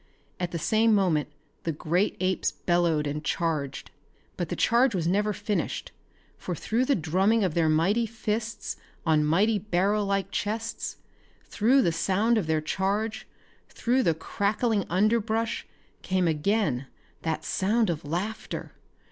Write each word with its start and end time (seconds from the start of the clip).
At 0.39 0.49
the 0.49 0.57
same 0.57 0.95
moment 0.95 1.29
the 1.61 1.71
great 1.71 2.17
apes 2.19 2.51
bellowed 2.51 3.05
and 3.05 3.23
charged. 3.23 3.91
But 4.35 4.49
the 4.49 4.55
charge 4.55 4.95
was 4.95 5.05
never 5.07 5.31
finished, 5.31 5.91
for 6.39 6.55
through 6.55 6.85
the 6.85 6.95
drumming 6.95 7.43
of 7.43 7.53
their 7.53 7.69
mighty 7.69 8.07
fists 8.07 8.77
on 9.05 9.23
mighty 9.23 9.59
barrel 9.59 10.07
like 10.07 10.31
chests, 10.31 10.97
through 11.43 11.83
the 11.83 11.91
sound 11.91 12.39
of 12.39 12.47
their 12.47 12.61
charge, 12.61 13.27
through 13.69 14.01
the 14.01 14.15
crackling 14.15 14.87
underbrush 14.89 15.67
came 16.01 16.27
again 16.27 16.87
that 17.21 17.45
sound 17.45 17.91
of 17.91 18.03
laughter. 18.03 18.71